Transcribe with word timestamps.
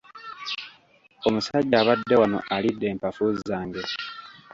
Omusajja 1.27 1.75
abadde 1.81 2.13
wano 2.21 2.39
alidde 2.55 2.85
empafu 2.93 3.25
zange. 3.47 3.83